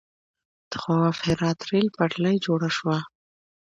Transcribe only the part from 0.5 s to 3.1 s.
د خواف هرات ریل پټلۍ جوړه شوه.